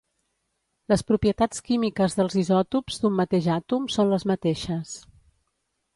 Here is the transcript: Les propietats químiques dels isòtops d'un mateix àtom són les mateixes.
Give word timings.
Les 0.93 1.03
propietats 1.09 1.59
químiques 1.67 2.17
dels 2.21 2.37
isòtops 2.43 2.97
d'un 3.03 3.15
mateix 3.21 3.53
àtom 3.59 3.89
són 3.97 4.11
les 4.15 4.27
mateixes. 4.33 4.97